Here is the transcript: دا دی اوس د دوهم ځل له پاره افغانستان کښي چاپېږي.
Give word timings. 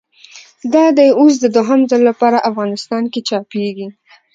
دا 0.73 0.85
دی 0.97 1.09
اوس 1.19 1.33
د 1.39 1.45
دوهم 1.55 1.81
ځل 1.89 2.01
له 2.09 2.13
پاره 2.19 2.39
افغانستان 2.49 3.03
کښي 3.13 3.21
چاپېږي. 3.29 3.87